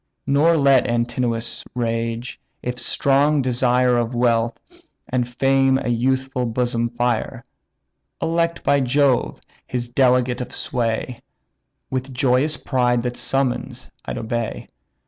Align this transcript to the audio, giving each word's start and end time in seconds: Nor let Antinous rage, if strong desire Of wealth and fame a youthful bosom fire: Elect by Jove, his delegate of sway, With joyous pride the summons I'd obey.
Nor 0.25 0.57
let 0.57 0.87
Antinous 0.87 1.63
rage, 1.75 2.41
if 2.63 2.79
strong 2.79 3.43
desire 3.43 3.97
Of 3.97 4.15
wealth 4.15 4.57
and 5.07 5.29
fame 5.29 5.77
a 5.77 5.89
youthful 5.89 6.47
bosom 6.47 6.89
fire: 6.89 7.45
Elect 8.19 8.63
by 8.63 8.79
Jove, 8.79 9.39
his 9.67 9.89
delegate 9.89 10.41
of 10.41 10.55
sway, 10.55 11.17
With 11.91 12.11
joyous 12.15 12.57
pride 12.57 13.03
the 13.03 13.13
summons 13.13 13.91
I'd 14.03 14.17
obey. 14.17 14.69